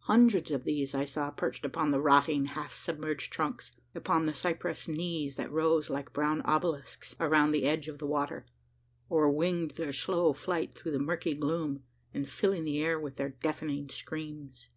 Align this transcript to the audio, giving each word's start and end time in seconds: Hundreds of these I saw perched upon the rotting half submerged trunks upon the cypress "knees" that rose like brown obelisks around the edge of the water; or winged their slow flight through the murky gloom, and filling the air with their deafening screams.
Hundreds 0.00 0.50
of 0.50 0.64
these 0.64 0.94
I 0.94 1.06
saw 1.06 1.30
perched 1.30 1.64
upon 1.64 1.92
the 1.92 1.98
rotting 1.98 2.44
half 2.44 2.74
submerged 2.74 3.32
trunks 3.32 3.72
upon 3.94 4.26
the 4.26 4.34
cypress 4.34 4.86
"knees" 4.86 5.36
that 5.36 5.50
rose 5.50 5.88
like 5.88 6.12
brown 6.12 6.42
obelisks 6.44 7.16
around 7.18 7.52
the 7.52 7.64
edge 7.64 7.88
of 7.88 7.96
the 7.98 8.06
water; 8.06 8.44
or 9.08 9.30
winged 9.30 9.76
their 9.78 9.94
slow 9.94 10.34
flight 10.34 10.74
through 10.74 10.92
the 10.92 10.98
murky 10.98 11.32
gloom, 11.32 11.84
and 12.12 12.28
filling 12.28 12.64
the 12.64 12.82
air 12.84 13.00
with 13.00 13.16
their 13.16 13.30
deafening 13.30 13.88
screams. 13.88 14.68